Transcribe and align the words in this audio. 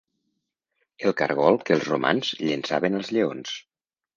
El 1.09 1.13
cargol 1.19 1.59
que 1.67 1.77
els 1.81 1.85
romans 1.91 2.33
llençaven 2.41 3.01
als 3.03 3.13
lleons. 3.19 3.57